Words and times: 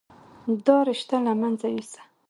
دا 0.65 0.77
رشته 0.89 1.15
له 1.25 1.33
منځه 1.41 1.67
يوسه. 1.73 2.01